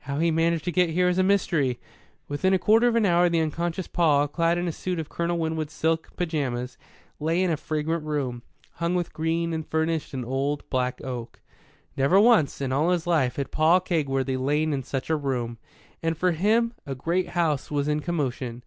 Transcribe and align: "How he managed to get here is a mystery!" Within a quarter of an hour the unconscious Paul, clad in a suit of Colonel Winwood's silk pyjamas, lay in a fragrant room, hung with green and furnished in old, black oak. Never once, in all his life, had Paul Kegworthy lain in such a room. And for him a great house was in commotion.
"How 0.00 0.18
he 0.18 0.30
managed 0.30 0.64
to 0.66 0.70
get 0.70 0.90
here 0.90 1.08
is 1.08 1.16
a 1.16 1.22
mystery!" 1.22 1.80
Within 2.28 2.52
a 2.52 2.58
quarter 2.58 2.88
of 2.88 2.94
an 2.94 3.06
hour 3.06 3.30
the 3.30 3.40
unconscious 3.40 3.86
Paul, 3.86 4.28
clad 4.28 4.58
in 4.58 4.68
a 4.68 4.70
suit 4.72 4.98
of 4.98 5.08
Colonel 5.08 5.38
Winwood's 5.38 5.72
silk 5.72 6.10
pyjamas, 6.14 6.76
lay 7.18 7.42
in 7.42 7.50
a 7.50 7.56
fragrant 7.56 8.04
room, 8.04 8.42
hung 8.72 8.94
with 8.94 9.14
green 9.14 9.54
and 9.54 9.66
furnished 9.66 10.12
in 10.12 10.26
old, 10.26 10.68
black 10.68 11.00
oak. 11.02 11.40
Never 11.96 12.20
once, 12.20 12.60
in 12.60 12.70
all 12.70 12.90
his 12.90 13.06
life, 13.06 13.36
had 13.36 13.50
Paul 13.50 13.80
Kegworthy 13.80 14.36
lain 14.38 14.74
in 14.74 14.82
such 14.82 15.08
a 15.08 15.16
room. 15.16 15.56
And 16.02 16.18
for 16.18 16.32
him 16.32 16.74
a 16.84 16.94
great 16.94 17.28
house 17.28 17.70
was 17.70 17.88
in 17.88 18.00
commotion. 18.00 18.64